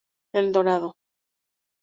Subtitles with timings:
[0.33, 0.95] El Dorado.